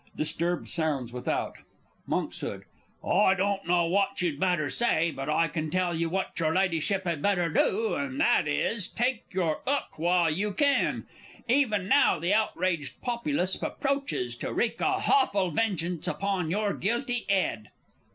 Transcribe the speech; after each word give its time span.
[Disturbed 0.15 0.67
sounds 0.67 1.13
without. 1.13 1.57
Monks. 2.07 2.43
I 2.43 3.35
don't 3.35 3.67
know 3.67 3.85
what 3.85 4.19
you'd 4.19 4.39
better 4.39 4.67
say, 4.67 5.11
but 5.11 5.29
I 5.29 5.47
can 5.47 5.69
tell 5.69 5.93
you 5.95 6.09
what 6.09 6.39
your 6.39 6.55
Ladyship 6.55 7.03
had 7.03 7.21
better 7.21 7.49
do 7.49 7.93
and 7.93 8.19
that 8.19 8.47
is, 8.47 8.87
take 8.87 9.25
your 9.31 9.61
'ook 9.67 9.99
while 9.99 10.31
you 10.31 10.53
can. 10.53 11.05
Even 11.47 11.87
now 11.87 12.17
the 12.17 12.33
outraged 12.33 12.99
populace 13.03 13.61
approaches, 13.61 14.35
to 14.37 14.51
wreak 14.51 14.81
a 14.81 15.01
hawful 15.01 15.51
vengeance 15.51 16.07
upon 16.07 16.49
your 16.49 16.73
guilty 16.73 17.27
'ed! 17.29 17.69